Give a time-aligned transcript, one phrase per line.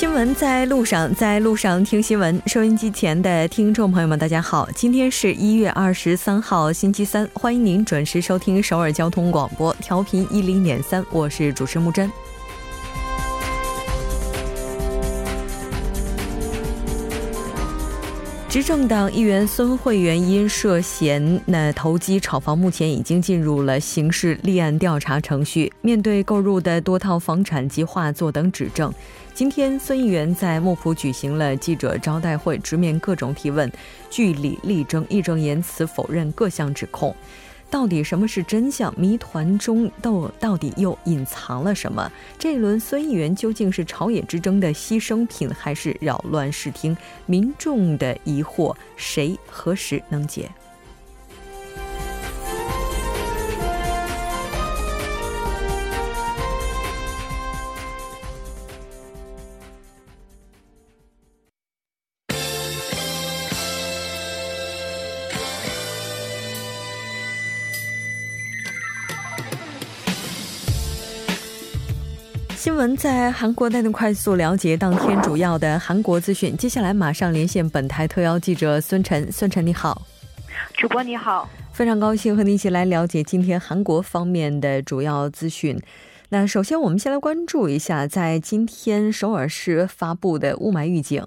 [0.00, 2.40] 新闻在路上，在路上听新闻。
[2.46, 12.10] 收音机前的听众朋友们，大家好，今天是一月二十三号，星期三，欢迎您准时收听首尔交通广播，调频一零点三，我是主持木真。
[18.48, 25.70] 执政党议员孙慧媛因涉嫌那投机炒房，目前已经进入了刑事立案调查程序。
[25.82, 28.92] 面对购入的多套房产及画作等指证，
[29.32, 33.70] 今天孙议员在木浦举行了记者招待会，直面各种提问，
[34.10, 37.14] 据理力争，义正言辞否认各项指控。
[37.70, 38.92] 到底什么是真相？
[38.98, 42.10] 谜团中到到底又隐藏了什么？
[42.38, 46.96] 这一轮孙议员究竟是朝野之争的牺牲品，还是扰乱视听？
[47.26, 50.50] 民众的疑惑，谁何时能解？
[72.80, 76.56] 闻在韩国带您快速了解当天主要的韩国资讯。
[76.56, 79.30] 接下来马上连线本台特邀记者孙晨。
[79.30, 80.00] 孙晨你好，
[80.72, 85.78] 主播你好，非常高兴和你一起来了解今天韩国方面的主要资讯。
[86.30, 91.22] 那首先我们先来关注一下，在今天首尔市发布的雾霾预警。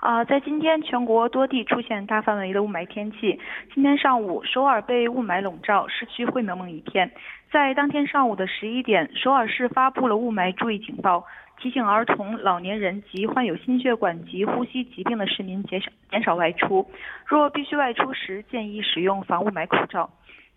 [0.00, 3.38] 啊，在今天全国多地出现大范围的雾霾天气。
[3.74, 7.10] 今天上午，首尔被雾霾笼罩，市区灰蒙蒙一片。
[7.52, 11.26] 在当天上午的十一点，首尔市发布了雾霾注意警报，
[11.58, 16.90] 提醒儿童、老年人及患有心血管及呼吸疾病的市民减少减少外出。
[17.26, 20.08] 若必须外出时，建议使用防雾霾口罩。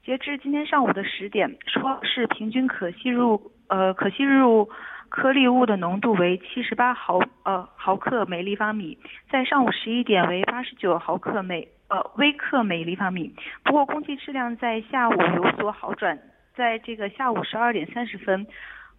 [0.05, 4.69] 截至今天上午的十点，首尔市平均可吸入呃可吸入。
[5.15, 8.97] 颗粒物的浓度为七十八毫呃毫克每立方米，
[9.29, 13.31] 在上午十一点为八十九毫克每呃微克每立方米。
[13.63, 16.17] 不过空气质量在下午有所好转，
[16.55, 18.47] 在这个下午十二点三十分。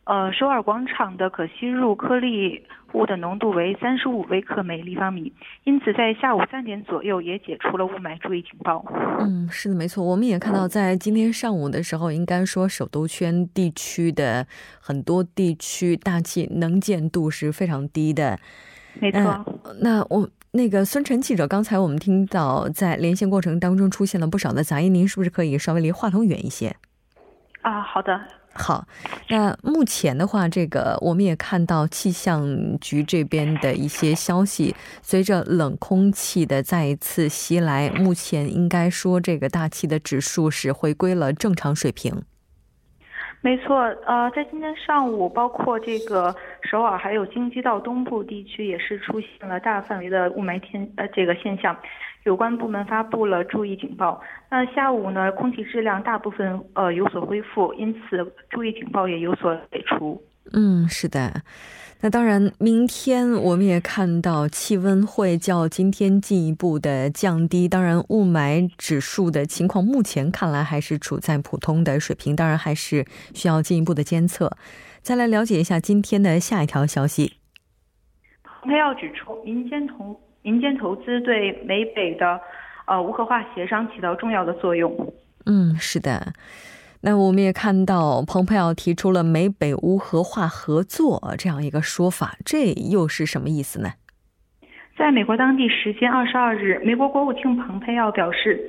[0.04, 5.32] 呃，首尔广场的可吸入颗粒物的浓度为三十五微克每立方米，
[5.64, 8.84] 因此在下午三点左右也解除了雾霾注意警报。
[9.20, 10.04] 嗯，是的，没错。
[10.04, 14.46] 我们也看到，在今天上午的时候，应该说首都圈地区的
[14.78, 18.38] 很多地区大气能见度是非常低的。
[19.00, 19.44] 没错。
[19.80, 26.76] 那我那个孙晨记者，刚才我们听到在连线过程当中出现了不少的杂音，您是不是可以稍微离话筒远一些？
[27.62, 28.20] 啊，好的。
[28.56, 28.86] 好，
[29.28, 32.46] 那目前的话，这个我们也看到气象
[32.80, 42.22] 局这边的一些消息，随着冷空气的再一次袭来，目前应该说这个大气的指数是回归了正常水平。
[43.40, 43.76] 没错，
[44.06, 51.76] 呃，在今天上午，包括这个首尔还有京畿道东部地区，也是出现了大范围的雾霾天呃这个现象，
[52.24, 54.20] 有关部门发布了注意警报。
[54.50, 60.22] 那下午呢，空气质量大部分呃有所恢复，因此注意警报也有所解除。
[60.52, 61.42] 嗯，是的。
[62.00, 67.66] 那当然，明天我们也看到气温会较今天进一步的降低。
[67.66, 74.50] 当然，雾霾指数的情况目前看来还是处在普通的水平，当然还是需要进一步的监测。
[75.00, 77.38] 再来了解一下今天的下一条消息。
[78.42, 82.38] 蓬佩奥指出，民间投民间投资对美北的
[82.86, 85.12] 呃无核化协商起到重要的作用。
[85.46, 86.34] 嗯，是的。
[87.00, 93.94] 那我们也看到，蓬佩奥提出了美北无核化合作这样一个说法，这又是什么意思呢？
[94.96, 98.60] 在美国当地时间二十二日，美国国务卿蓬佩奥表示。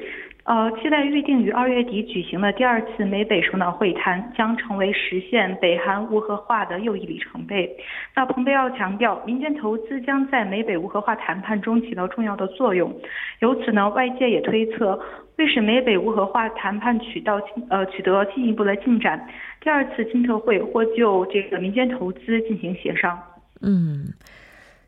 [0.45, 7.67] 呃，期待预定于二月底举行的第二次美北首脑会谈将成为实现北韩无核化的又一里程碑。
[8.15, 12.95] 那蓬佩奥强调，民间投资将在美北无核化谈判中起到重要的作用。
[13.39, 14.99] 由此呢，外界也推测，
[15.37, 17.41] 为使美北无核化谈判取到
[17.71, 19.27] 呃取得进一步的进展，
[19.61, 23.19] 第二次金特会或就这个民间投资进行协商。
[23.63, 24.13] 嗯，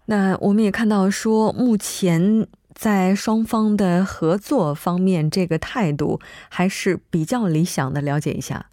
[0.05, 2.45] 那我们也看到说，目前。
[2.77, 8.01] 在双方的合作方面，这个态度还是比较理想的。
[8.01, 8.67] 了解一下。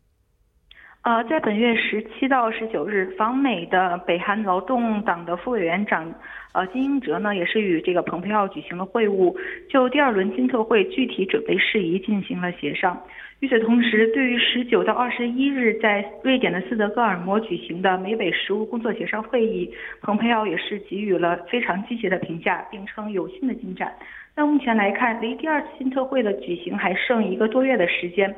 [1.00, 6.14] 呃，在本月十七到十九日访美的北韩劳动党的副委员长
[6.52, 9.34] 呃金英哲呢，也是与这个蓬佩奥举行了会晤，
[9.70, 13.02] 就第二轮金特会具体准备事宜进行了协商。
[13.44, 19.70] 与此同时，对于十九到二十一日在瑞典的斯德哥尔摩举行的美北食物工作协商会议，
[20.00, 23.92] 蓬佩奥也是给予了非常积极的评价，并称有新的进展。
[24.34, 28.34] 那目前来看，离第二次新特会的举行还剩一个多月的时间。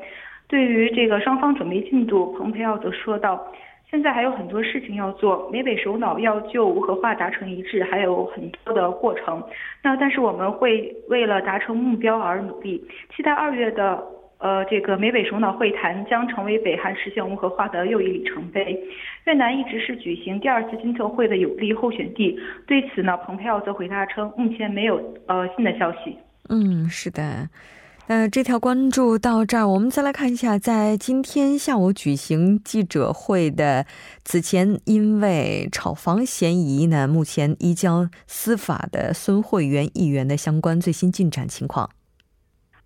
[0.49, 3.41] 对于这个双方准备进度，蓬佩奥则说道
[3.89, 9.41] ：“现在还有很多事情要做，美北首脑要就无核化达成一致，还有很多的过程。
[9.85, 14.03] 那但是我们会为了达成目标而努力，期待二月的
[14.39, 18.79] 呃这个美北首脑会谈将成为北韩实现无核化的又一里程碑。
[19.25, 26.17] 越南一直是举行第二次金特会的有利候选地，对此呢，蓬佩奥则回答称，目前没有呃新的消息。
[26.49, 27.49] 嗯，是的。
[28.09, 33.85] 那这条关注到这儿，我们再来看一下，在今天下午举行记者会的
[34.23, 41.91] 此前，因为炒房嫌疑呢，目前移交司法的孙慧媛议员的相关最新进展情况。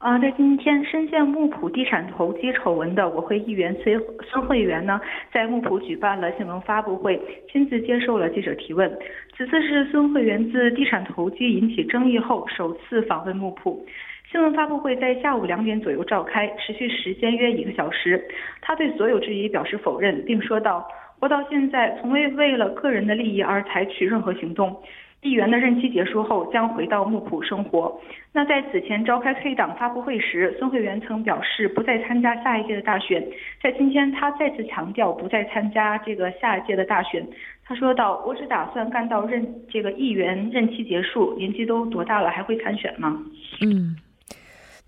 [0.00, 4.99] 啊，在今天深陷木浦地产投机丑闻的国会议员孙孙慧媛呢，
[5.31, 7.20] 在木浦举办了新闻发布会，
[7.52, 8.91] 亲自接受了记者提问。
[9.37, 13.85] 此次是孙慧媛自地产投机引起争议后首次访问木浦。
[14.32, 18.26] 新闻发布会在下午两点左右召开，持续时间约一个小时。
[18.62, 20.88] 他对所有质疑表示否认，并说道
[21.20, 24.75] ：“我到现在从未为了个人的利益而采取任何行动。
[25.22, 28.00] 议员的任期结束后将回到木浦生活。”
[28.32, 33.26] 那在此前召开黑党发布会时，孙慧媛曾表示不再参加下一届的大选。
[33.62, 37.26] 在今天，他再次强调不再参加这个下一届的大选。
[37.64, 41.37] 他说道：“我只打算干到任这个议员任期结束。
[41.37, 43.20] 年纪都多大了，还会参选吗？”
[43.62, 43.96] 嗯。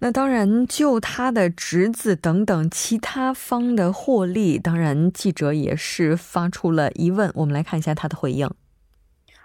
[0.00, 7.30] 那当然，就他的侄子等等其他方的获利，当然记者也是发出了疑问。
[7.36, 8.50] 我们来看一下他的回应。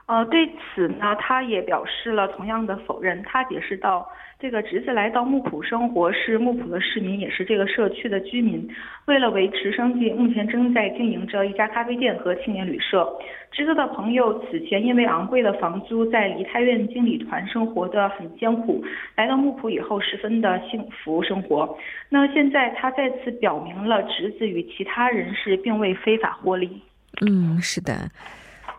[0.07, 3.21] 呃，对此呢，他也表示了同样的否认。
[3.23, 4.09] 他解释道。
[4.39, 8.69] 这个侄子来到木浦生活，是木浦的市民，也是这个社区的居民。
[9.05, 13.11] 为了维持生计，目前正在经营着一家咖啡店和青年旅社。
[13.51, 18.83] 侄子的朋友此前因为昂贵的房租，在梨泰院经理团生活的很艰苦，
[19.15, 21.75] 来到木浦以后十分的幸福生活。
[22.07, 26.79] 那现在他再次表明了侄子与其他人士并未非法获利。
[27.25, 28.07] 嗯，是的。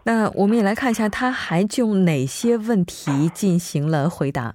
[0.09, 4.55] 那我们也来看一下，他还就哪些问题进行了回答。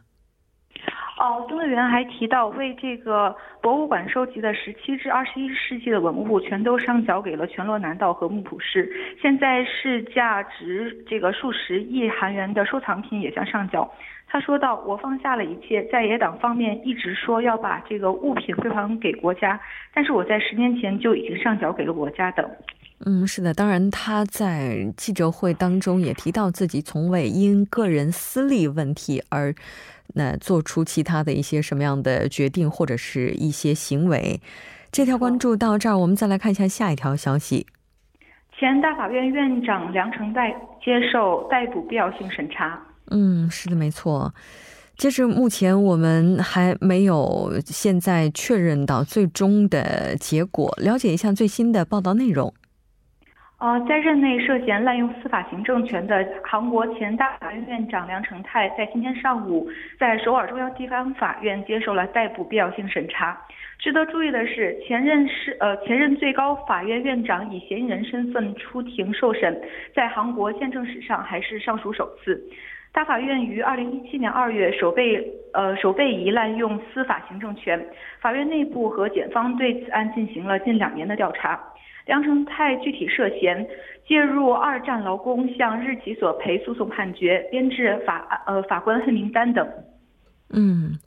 [1.19, 8.91] 哦，孙委员还提到，为这个博物馆收集的十七至二十一世纪的文物，全都上缴给了全罗南道和木浦市。
[9.21, 13.88] 现在是价值这个数十亿韩元的收藏品也将上缴。
[14.27, 19.61] 他说道：“我放下了一切，在野党方面一直说要把这个物品归还给国家，
[19.94, 22.49] 但是我在十年前就已经上缴给了国家的。”
[23.06, 29.54] 嗯，是的，当然他在记者会当中也提到自己从未因个人私利问题而。
[30.16, 34.40] 那做出其他的一些什么样的决定或者是一些行为？
[34.92, 37.66] 这条关注到这儿，我们再来看一下下一条消息。
[38.60, 40.51] 前大法院院长梁成代
[40.84, 42.80] 接受逮捕必要性审查。
[43.10, 44.31] 嗯，是的，没错。
[44.98, 50.72] 截至目前，我们还没有现在确认到最终的结果。
[50.80, 52.54] 了解一下最新的报道内容。
[53.63, 59.65] 呃，在任内涉嫌滥用司法行政权的韩国前大法院院长梁成泰，在今天上午
[59.98, 63.42] 在首尔中央地方法院接受了逮捕必要性审查。
[63.80, 69.57] 值得注意的是，前任是呃前任最高法院院长以嫌疑人身份出庭受审，
[69.95, 72.44] 在韩国宪政史上还是尚属首次。
[72.92, 77.81] 大法院于二零一七年二月首被呃首被疑滥用司法行政权，
[78.19, 81.57] 法院内部和检方对此案进行了近两年的调查。
[82.06, 83.66] 梁成泰具体涉嫌
[84.07, 89.68] 介入二战劳工向日企索赔诉讼判决、编制法呃法官黑名单等。
[90.50, 91.00] 嗯，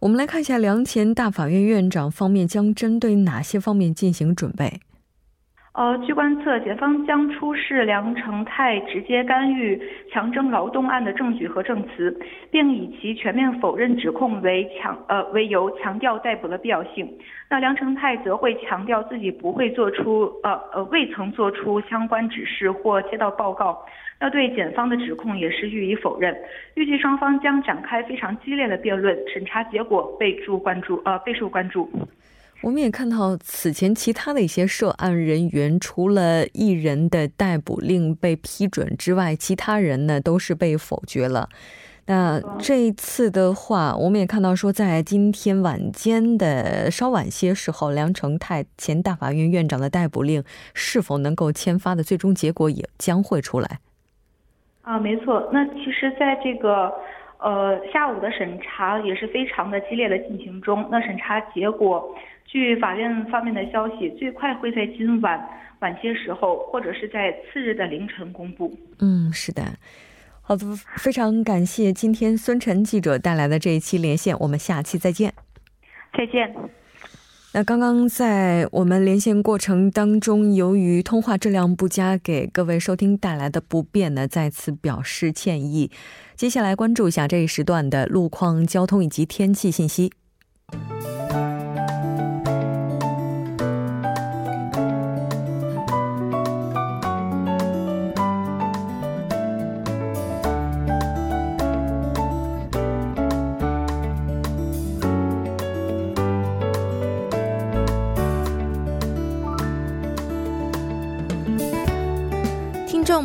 [0.00, 4.80] 我们来看一下梁前大法院院长方面将针对哪些方面进行准备。
[5.72, 12.14] 呃，据观测，检方将出示梁成泰直接干预强征劳动案的证据和证词，
[12.50, 17.08] 并以其全面否认指控为强呃为由，强调逮捕的必要性。
[17.48, 23.80] 那梁成泰则会强调自己不会做出呃呃未曾做出相关指示或接到报告。
[24.18, 26.36] 那对检方的指控也是予以否认。
[26.74, 31.88] 预计双方将展开非常激烈的辩论，审查结果备注关注呃备受关注。
[32.62, 41.48] 我们也看到，此前其他的一些涉案人员，除了一人的逮捕令被批准之外，其他人呢都是被否决了。
[42.06, 53.78] 那这一次的话，我们也看到说，在今天晚间的稍晚些时候，梁成泰前大法院院长的逮捕令是否能够签发的最终结果也将会出来。
[54.82, 55.48] 啊，没错。
[55.50, 56.92] 那其实，在这个
[57.38, 60.86] 呃下午的审查也是非常的激烈的进行中。
[60.90, 62.14] 那审查结果。
[62.50, 65.40] 据法院方面的消息，最快会在今晚
[65.78, 68.76] 晚些时候，或者是在次日的凌晨公布。
[68.98, 69.62] 嗯，是的。
[70.42, 70.66] 好的，
[70.96, 75.32] 非常感谢今天孙晨记者带来的这一期连线，我们下期再见。
[76.12, 76.52] 再见。
[77.54, 85.92] 那刚刚在我们连线过程当中，由于通话质量不佳，给各位收听带来的不便呢，再次表示歉意。
[86.34, 90.12] 接下来关注一下这一时段的路况、交通以及天气信息。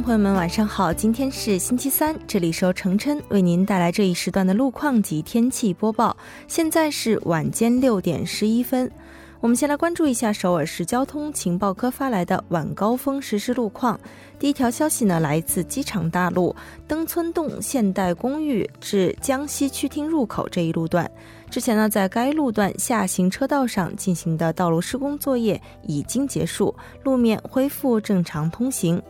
[0.04, 0.94] 朋友们，晚上好！
[0.94, 6.16] 今天是星期三，这里是由程琛为您带来这一时段的路况及天气播报。
[6.48, 8.92] 现在是晚间六点十一分，
[9.40, 13.98] 我们先来关注一下首尔市交通情报科发来的晚高峰实时路况。
[14.38, 16.54] 第一条消息呢，来自机场大路
[16.88, 21.10] 登村洞现代公寓至江西区厅入口这一路段，
[21.50, 29.02] 之前呢，在该路段下行车道上进行的道路施工作业已经结束，路面恢复正常通行。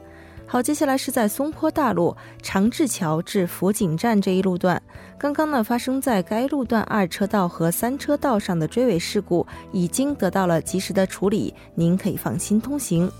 [0.48, 4.82] 好，接下来是在松坡大路长治桥至福井站这一路段，
[5.18, 13.12] 刚刚呢发生在该路段二车道和三车道上的追尾事故已经得到了及时的处理，您可以放心通行。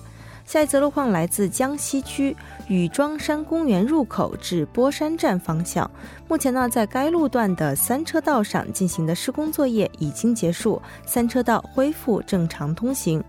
[0.46, 2.34] 下一则路况来自江西区
[2.68, 5.90] 禹庄山公园入口至波山站方向，
[6.28, 13.22] 目前呢在该路段的三车道上进行的施工作业已经结束，三车道恢复正常通行。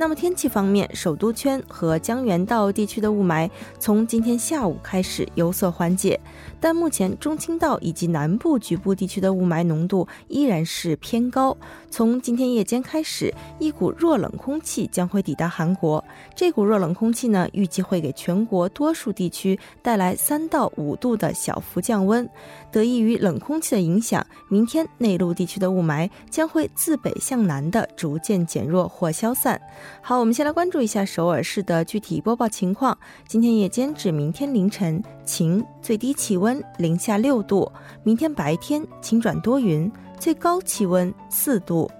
[0.00, 6.18] 那么天气方面，首都圈和江原道地区的雾霾从今天下午开始有所缓解，
[6.60, 11.56] 但目前中青道以及南部局部地区的雾霾浓度依然是偏高。
[11.90, 16.04] 从今天夜间开始，一股弱冷空气将会抵达韩国。
[16.36, 22.28] 这股弱冷空气呢，预计会给全国多数地区带来三到五度的小幅降温。
[22.70, 29.60] 得益于冷空气的影响，明天内陆地区的雾霾将会自北向南的逐渐减弱或消散。
[30.02, 32.96] 好，我们先来关注一下首尔市的具体播报情况。
[33.26, 37.70] 今天夜间至明天凌晨晴，最低气温零下六度；
[38.02, 41.90] 明天白天晴转多云，最高气温四度。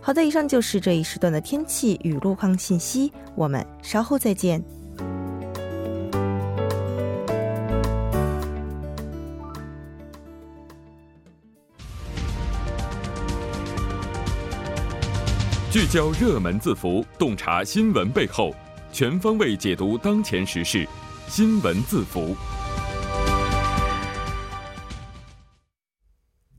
[0.00, 4.62] 好的，以上就是这一时段的天气与路况信息，我们稍后再见。
[15.70, 18.54] 聚焦热门字符，洞察新闻背后，
[18.90, 20.88] 全方位解读当前时事。
[21.28, 22.34] 新闻字符，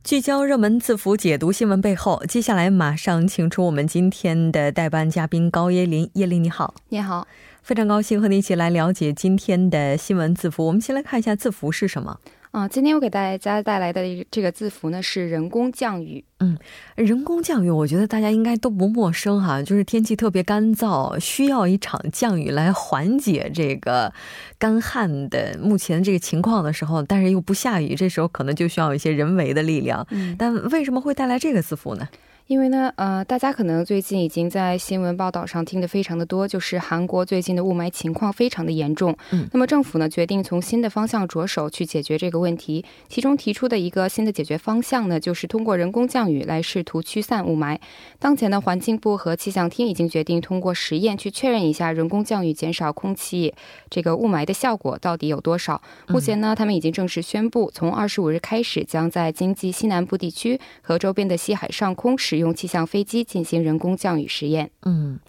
[0.10, 2.24] 聚焦热门字符，解读新闻背后。
[2.28, 6.10] 接下来马上请出我们今天的代班嘉宾高耶林。
[6.16, 7.28] 耶林你好，你好，
[7.62, 10.66] 非常高兴和你一起来了解今天的新闻字符。
[10.66, 12.18] 我们先来看一下字符是什么。
[12.52, 14.02] 啊，今天我给大家带来的
[14.32, 16.24] 这个字符呢是人工降雨。
[16.40, 16.58] 嗯，
[16.96, 24.12] 人工降雨，我觉得大家应该都不陌生哈，就是天气特别干燥，需要一场降雨来缓解这个
[24.58, 30.06] 干旱的目前这个情况的时候，但是又不下雨，这时候可能就需要一些人为的力量。
[30.10, 32.08] 嗯，但为什么会带来这个字符呢？
[32.50, 39.16] 因为呢，呃，大家可能最近已经在新闻报道上听得非常的多，就是韩国最近的雾霾情况非常的严重。
[39.30, 47.78] 嗯，那么政府呢决定从新的方向着手去解决这个问题，其中提出的一个新的解决方向呢，就是通过人工降雨来试图驱散雾霾。
[48.18, 53.54] 当前呢，环境部和气象厅已经决定通过实验去确认一下人工降雨减少空气
[53.92, 55.80] 这个雾霾的效果到底有多少。
[56.08, 64.72] 目前呢，他们已经正式宣布，从二十五日开始，将在经济西南部地区和周边的西海上空使用气象飞机进行人工降雨实验。
[64.84, 65.20] 嗯，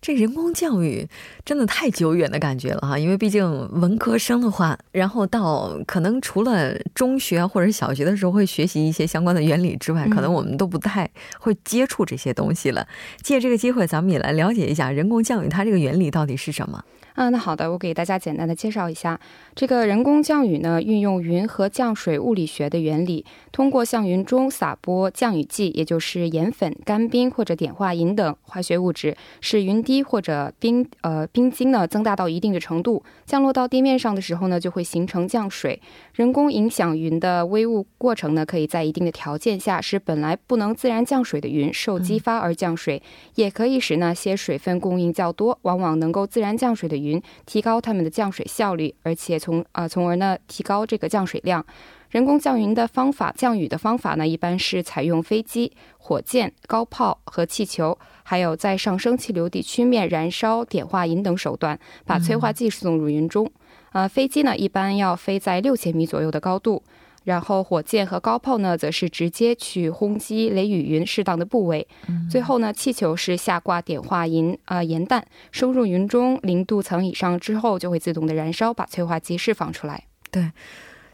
[0.00, 1.08] 这人工降雨
[1.44, 11.10] 真的太久远的感觉了哈，因为毕竟文科生的话，然后到可能除了中学或者小学的时候会学习一些相关的原理之外，可能我们都不太
[11.40, 12.86] 会接触这些东西了。
[13.22, 16.84] 借这个机会，咱们也来了解一下人工降雨它这个原理到底是什么。
[17.18, 19.18] 啊，那好的，我给大家简单的介绍一下，
[19.56, 35.82] 这个人工降雨呢，运用云和降水物理学的原理，通过向云中撒播降雨剂，也就是盐粉、干冰或者碘化银等化学物质，使云滴或者冰呃冰晶呢增大到一定的程度，降落到地面上的时候呢，就会形成降水。
[36.14, 43.02] 人工影响云的微雾过程呢，可以在一定的条件下，使本来不能自然降水的云受激发而降水，
[43.34, 47.07] 也可以使那些水分供应较多，往往能够自然降水的云。
[47.08, 51.64] 云提高它们的降水效率，而且从啊，从而呢提高这个降水量。
[52.10, 63.50] 人工降云的方法，降雨的方法呢，一般是采用飞机、火箭、高炮和气球，还有在上升气流地区面燃烧碘化银等手段，把催化剂送入云中。
[63.92, 66.82] 呃，飞机呢一般要飞在六千米左右的高度。
[67.28, 71.86] 然后火箭和高炮呢，则是直接去轰击雷雨云适当的部位。
[72.30, 80.04] 最后呢，气球是下挂碘化银啊盐弹，收入云中零度层以上之后，就会自动的燃烧，把催化剂释放出来。
[80.30, 80.50] 对。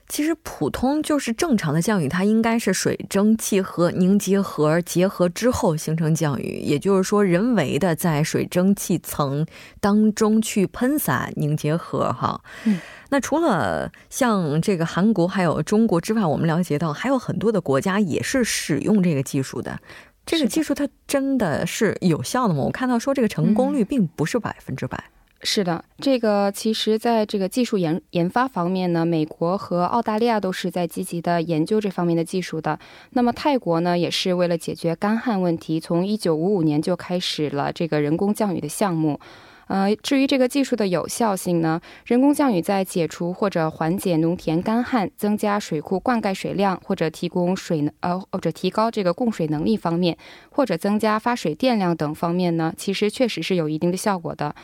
[0.06, 9.44] 其实普通就是正常的降雨，它应该是水蒸气和凝结核结合之后形成降雨，也就是说人为的在水蒸气层
[9.80, 12.40] 当中去喷洒凝结核哈。
[12.64, 19.80] 嗯，那除了像这个韩国还有中国之外，我们了解到还有很多的国家也是使用这个技术的。
[20.26, 22.62] 这个技术它真的是有效的吗？
[22.62, 25.02] 我看到说这个成功率并不是百分之百。
[25.46, 32.78] 是的，这个其实，在这个技术研研发方面呢，美国和澳大利亚都是在积极的研究这方面的技术的。
[33.10, 39.20] 那么泰国呢，也是为了解决干旱问题，从一九五五年就开始了这个人工降雨的项目。
[39.66, 50.16] 呃，至于这个技术的有效性呢，人工降雨在解除或者缓解农田干旱、增加水库灌溉水量或者提供水呃或者提高这个供水能力方面，
[50.50, 54.54] 或者增加发水电量等方面呢，其实确实是有一定的效果的。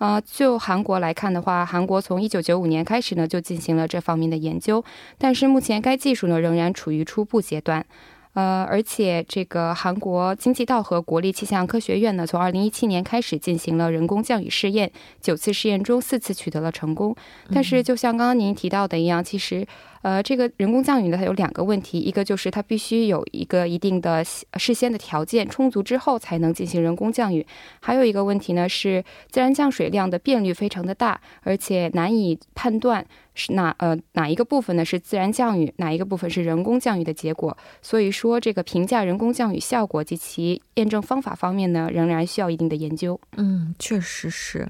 [0.00, 4.82] 啊，就韩国来看的话，韩国从一九九五年开始呢，就进行了这方面的研究，
[5.18, 7.84] 但是目前该技术呢仍然处于初步阶段。
[8.32, 14.90] 呃，而且这个韩国经济道和国立气象科学院呢，从二零一七年开始进行了人工降雨试验，
[15.20, 17.14] 九次试验中四次取得了成功。
[17.52, 19.66] 但是，就像刚刚您提到的一样，其实。
[20.02, 27.46] 呃，这个人工降雨呢，它有两个问题，一个就是它必须有一个一定的事先的条件充足之后才能进行人工降雨，
[27.80, 33.04] 还有一个问题呢是自然降水量的变率非常的大，而且难以判断
[33.34, 43.20] 是哪呃哪一个部分呢是自然降雨，哪一个部分是人工降雨的结果，所以说这个评价人工降雨效果及其验证方法方面呢，仍然需要一定的研究。
[43.36, 44.66] 嗯，确实是。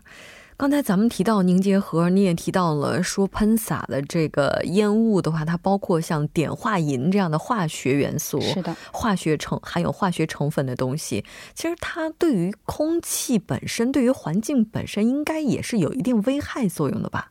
[0.60, 17.30] 刚才咱们提到凝结核，你也提到了说喷洒的这个烟雾的话，它包括像碘化银这样的化学元素，是的，化学成含有化学成分的东西，其实它对于空气本身，对于环境本身，应该也是有一定危害作用的吧。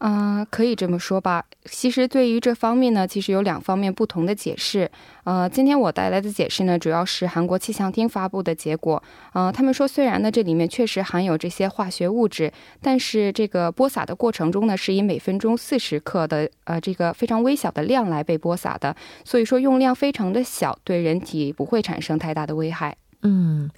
[0.00, 1.44] 嗯，可以这么说吧。
[1.66, 4.90] 其实对于这方面呢，其实有两方面不同的解释。
[5.24, 9.02] 呃，今天我带来的解释呢，主要是韩国气象厅发布的结果。
[9.34, 22.96] 呃，他们说，虽然呢这里面确实含有这些化学物质，但是这个播撒的过程中呢，是以每分钟四十克的呃这个非常微小的量来被播撒的，所以说用量非常的小，对人体不会产生太大的危害。
[23.22, 23.70] 嗯。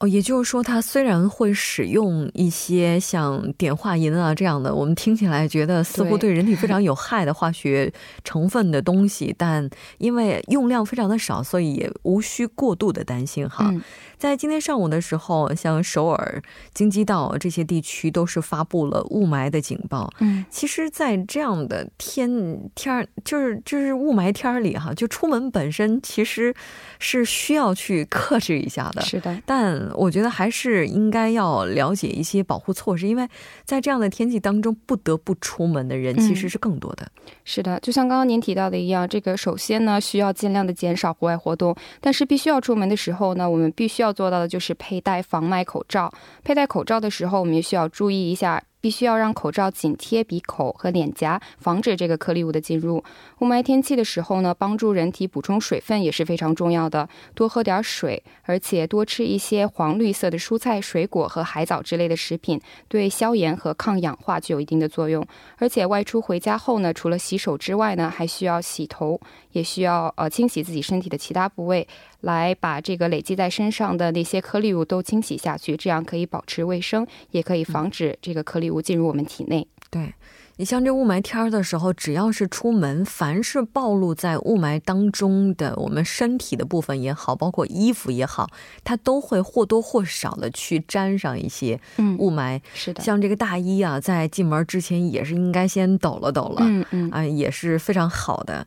[0.00, 13.74] 哦，也就是说，它虽然会使用一些像碘化银啊这样的，我们听起来觉得似乎对人体非 常有害的化学成分的东西，但因为用量非常的少，所以也无需过度的担心哈。
[14.18, 16.42] 在今天上午的时候，像首尔、
[16.74, 20.12] 京畿道这些地区都是发布了雾霾的警报。
[20.18, 22.28] 嗯，其实，在这样的天
[22.74, 26.52] 天儿，就是就是雾霾天儿里哈，就出门本身其实
[26.98, 29.02] 是需要去克制一下的。
[29.02, 33.28] 是的，但我觉得还是应该要了解一些保护措施，因为
[33.64, 37.06] 在这样的天气当中不得不出门的人其实是更多的。
[37.44, 44.07] 是的，就像刚刚您提到的一样，这个首先呢，需要尽量的减少户外活动，但是必须要出门的时候呢，我们必须要。
[44.08, 46.10] 要做到的就是佩戴防霾口罩。
[46.42, 48.62] 佩戴口罩的时候，我们也需要注意一下。
[48.80, 53.02] 必须要让口罩紧贴鼻口和脸颊，防止这个颗粒物的进入。
[53.40, 57.08] 雾霾天气的时候呢，帮助人体补充水分也是非常重要的。
[57.34, 65.26] 多喝点水，而且多吃一些黄绿色的蔬菜、水果和海藻之类的食品，对消炎和抗氧化具有一定的作用。
[65.56, 71.88] 而且外出回家后呢，除了洗手之外呢，还需要洗头，也需要呃清洗自己身体的其他部位，
[72.20, 75.76] 来把这个累积在身上的那些颗粒物都清洗下去。
[75.76, 78.68] 这样可以保持卫生，也可以防止这个颗粒。
[78.68, 79.66] 物进入我们体内。
[79.88, 80.12] 对
[80.56, 88.50] 你像这雾霾天儿的时候，只要是出门，凡是暴露在雾霾当中的我们身体的部分也好，包括衣服也好，
[88.84, 91.80] 它都会或多或少的去沾上一些
[92.18, 92.60] 雾霾。
[92.74, 96.58] 是的，像这个大衣啊，在进门之前也是应该先抖了抖了。
[96.60, 98.66] 嗯嗯啊，也是非常好的。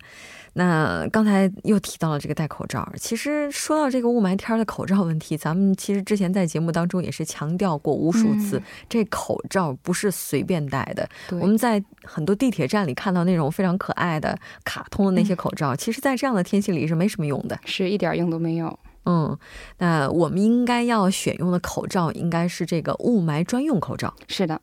[0.53, 2.87] 那刚才又提到了这个戴口罩。
[2.97, 11.07] 其实说到这个雾霾天的口罩问题，咱们其实之前在节目当中也是强调过无数次，这口罩不是随便戴的。
[11.31, 18.77] 我们在很多地铁站里看到那种非常可爱的卡通的那些口罩，其实，在这样的天气里是没什么用的，是一点用都没有。
[19.05, 19.37] 嗯，
[19.79, 24.13] 那我们应该要选用的口罩应该是这个雾霾专用口罩。
[24.27, 24.61] 是的。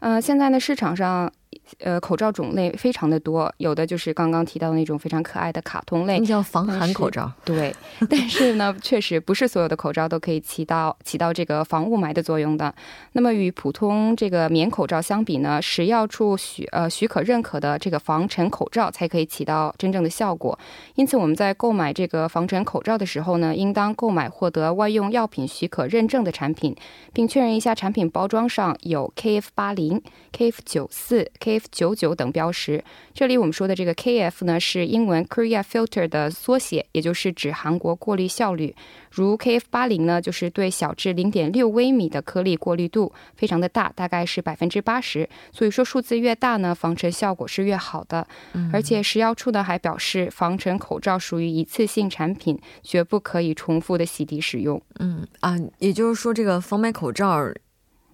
[0.00, 1.32] 呃，现在呢，市场上
[1.80, 7.30] 呃，口罩种类非常的多，有的就是刚刚提到的那种非常可爱的卡通类，叫防寒口罩。
[7.44, 7.74] 对，
[8.08, 12.74] 但是呢，确实不是所有的口罩都可以起到起到这个防雾霾的作用的。
[13.12, 20.58] 那么与普通这个棉口罩相比呢，食药处许呃许可认可的这个防尘口罩才可以起到真正的效果。
[20.94, 26.74] 因此我们在购买这个防尘口罩的时候呢，应当购买获得外用药品许可认证的产品，
[27.12, 31.64] 并确认一下产品包装上有 KF 八零、KF 九四、KF。
[31.70, 32.82] 九九等标识，
[33.14, 38.74] 这里我们说的这个 KF 呢是英文 Korea Filter 的缩写，也就是指韩国过滤效率。
[39.10, 45.28] 如 KF 八零呢，就是对小至零点六微米的颗粒过滤度非常的大，大概是百分之八十。
[45.52, 48.26] 所以说数字越大呢，防尘效果是越好的。
[48.72, 54.80] 而且食药处呢还表示，防尘口罩属于一次性产品，绝不可以重复的洗涤使用。
[54.98, 57.38] 嗯啊，也就是说这个防霾口罩。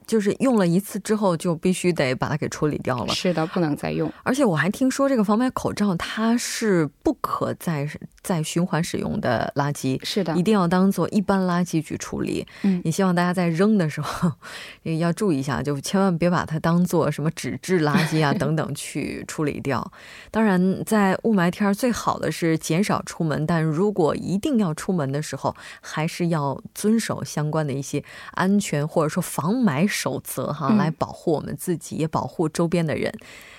[0.06, 3.14] 就是用了一次之后，就必须得把它给处理掉了。
[3.14, 4.12] 是的，不能再用。
[4.22, 7.88] 而且我还听说，这个防霾口罩它是不可再
[8.22, 9.98] 再循环使用的垃圾。
[10.04, 12.46] 是的，一定要当做一般垃圾去处理。
[12.62, 14.32] 嗯，也希望大家在扔的时候
[14.98, 19.92] 要注意一下，就千万别把它当做什么纸质垃圾啊 等等去处理掉。
[20.30, 29.88] 当然，在雾霾天最好的是减少出门，但如果一定要出门的时候，还是要遵守相关的一些安全或者说防霾。
[29.94, 33.14] 守则哈，来保护我们自己，也保护周边的人。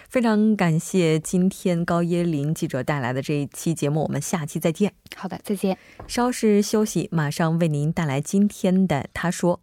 [0.09, 4.93] 非常感谢今天高耶林记者带来的这一期节目，我们下期再见。
[5.15, 5.77] 好的，再见。
[6.07, 9.61] 稍事休息，马上为您带来今天的他说。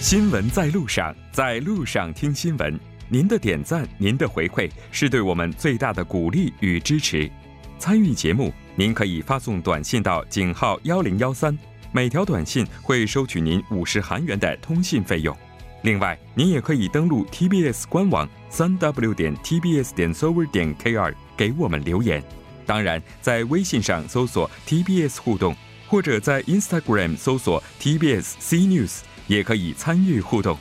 [0.00, 2.78] 新闻在路上，在路上听新闻。
[3.08, 7.30] 您的点赞，您的回馈，是对我们最大的鼓励与支持。
[7.78, 11.56] 参与节目，您可以发送短信到井号幺零幺三。
[11.92, 15.36] 每条短信会收取您五十韩元的通信费用。
[15.82, 22.22] 另外，您也可以登录 TBS 官网三 w 点 tbs 点 s o v e r 点 kr 给我们留言。
[22.66, 25.54] 当然，在微信上搜索 TBS 互动，
[25.86, 30.58] 或者在 Instagram 搜索 TBS C News 也可以参与互动。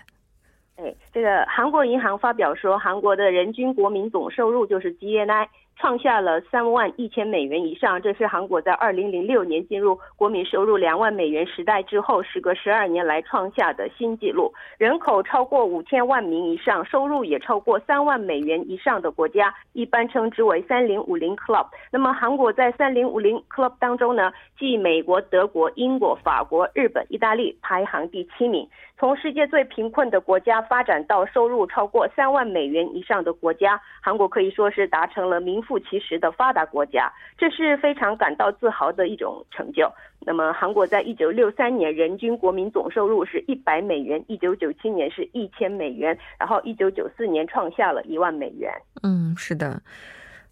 [0.76, 5.48] 哎，这个韩国银行发表说，韩国的人均国民总收入就是 GNI。
[5.80, 14.52] 创下了三万一千美元以上，这是韩国在二零零六年进入国民收入两万美元时代之后，时隔十二年来创下的新纪录。
[14.76, 21.66] 人口超过五千万名以上，收入也超过三万美元以上的国家，一般称之为三零五零 club。
[21.90, 28.68] 那么韩国在三零五零 club 当中呢，继美国、德国、英国、法国、日本、意大利排行第七名。
[28.98, 39.88] 从世界最贫困的国家发展到收入超过三万美元以上的国家，韩国可以说是达成了名副其实的发达国家，这是非常感到自豪的一种成就。
[40.26, 48.68] 那么，韩国在一九六三年人均国民总收入是一百美元，一九九七年是一千美元，然后一九九四年创下了一万美元。
[49.04, 49.80] 嗯，是的。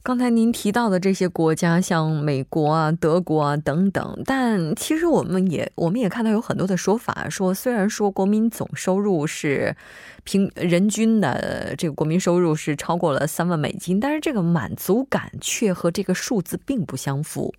[0.09, 9.77] 刚才您提到的这些国家，像美国啊、德国啊等等，但其实我们也我们也看到有很多的说法，说虽然说国民总收入是
[10.25, 17.53] 平人均的这个国民收入是超过了三万美金，但是这个满足感却和这个数字并不相符。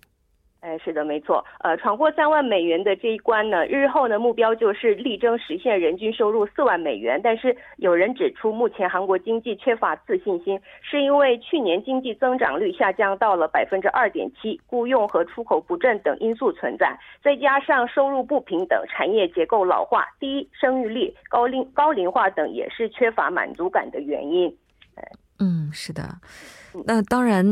[0.60, 1.42] 哎，是的，没错。
[1.60, 7.18] 呃，闯过三万美元的这一关呢，日后呢目标就是力争实现人均收入四万美元。
[7.24, 16.94] 但是有人指出，目前韩国经济缺乏自信心，是因为去年经济增长率下降到了百分之二点七，雇佣和出口不振等因素存在，
[17.24, 24.54] 再加上收入不平等、产业结构老化、低生育率、高龄高龄化等，也是缺乏满足感的原因。
[25.38, 26.02] 嗯，是的。
[26.84, 27.44] 那当然，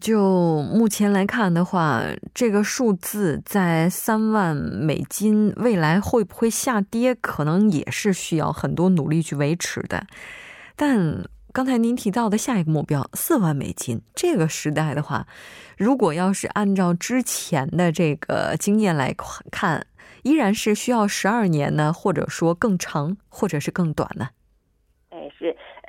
[0.00, 10.06] 就目前来看的话，这个数字在三万美金，未来会不会下跌，可能也是需要很多努力去维持的。
[10.76, 15.26] 但刚才您提到的下一个目标四万美金，这个时代的话，
[15.76, 19.12] 如果要是按照之前的这个经验来
[19.50, 19.84] 看，
[20.22, 24.28] 依然是需要十二年呢，或者说更长，或者是更短呢？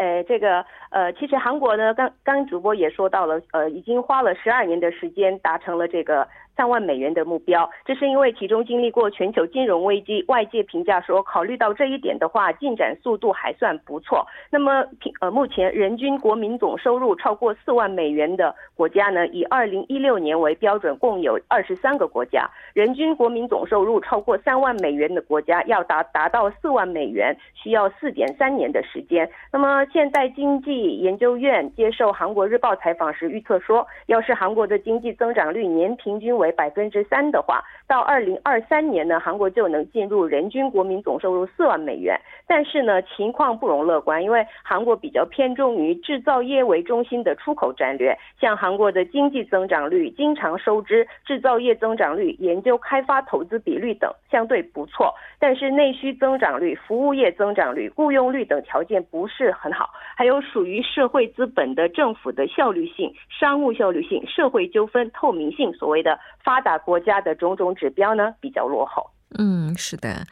[0.01, 6.27] 呃，这个呃，其实韩国呢，刚刚主播也说到了，呃，已经花了十二年的时间达成了这个。
[6.55, 14.25] 三万美元的目标，这是因为其中经历过全球金融危机，外界评价说，考虑到这一点的话，进展速度还算不错。
[14.49, 14.85] 那么，
[15.21, 22.49] 呃，目前人均国民总收入超过四万美元的国家呢，以二零一六年为标准，共有二十三个国家。
[22.73, 29.29] 人均国民总收入超过三万美元的国家，要达达到四万美元，需要四点三年的时间。
[29.51, 42.19] 那么，现代经济研究院接受韩国日报采访时预测说，要是韩国的经济增长率年平均为百分之三的话，到二零二三年呢，韩国就能进入人均国民总收入四万美元。
[42.47, 66.19] 但是呢，情况不容乐观，因为韩国比较偏重于制造业为中心的出口战略，像韩国的经济增长率、经常收支、制造业增长率、研究开发投资比率等相对不错，但是内需增长率、服务业增长率、雇佣率等条件不是很好，还有属于社会资本的政府的效率性、商务效率性、社会纠纷透明性，所谓的。
[66.43, 69.09] 发达国家的种种指标呢比较落后。
[69.37, 70.25] 嗯，是的，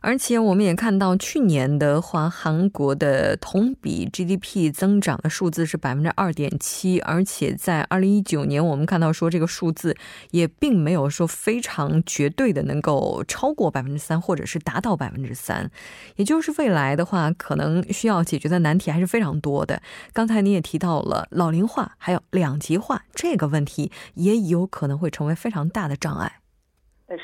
[0.00, 9.96] 而且我们也看到去年的话，韩国的同比 GDP 增长的数字是百分之二点七，而且在二零一九年，我们看到说这个数字
[10.30, 15.70] 也并没有说非常绝对的能够超过百分之三，或者是达到百分之三，
[16.16, 19.82] 也就是未来的话，可能需要解决的难题还是非常多的。
[20.12, 26.40] 刚才你也提到了老龄化，还有两极化这个问题，也有可能会成为非常大的障碍。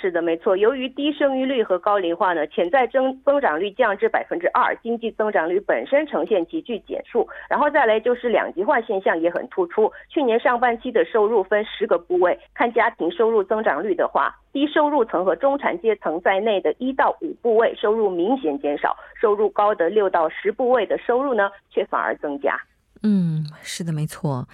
[0.00, 0.56] 是的，没错。
[0.56, 7.28] 由于低生育率和高龄化呢，潜在增增长率降至百分之二，经济增长率本身呈现急剧减速。
[7.50, 9.92] 然后再来就是两极化现象也很突出。
[10.08, 22.58] 去年上半期的收入分十个部位，看家庭收入增长率的话，低收入层和中产阶层在内的一到五部位收入明显减少，收入高的六到十部位的收入呢却反而增加。
[23.02, 24.48] 嗯，是的，没错。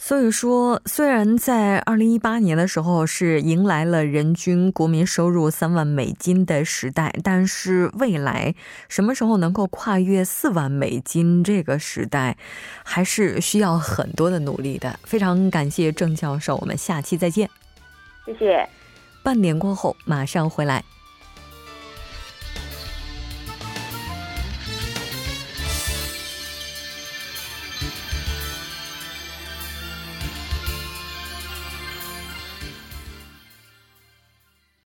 [0.00, 8.54] 所以说，虽然在二零一八年的时候是迎来了人均国民收入三万美金的时代，但是未来
[8.88, 12.36] 什么时候能够跨越四万美金这个时代，
[12.84, 14.98] 还是需要很多的努力的。
[15.02, 17.50] 非常感谢郑教授，我们下期再见。
[18.24, 18.66] 谢谢。
[19.24, 20.82] 半点过后马上回来。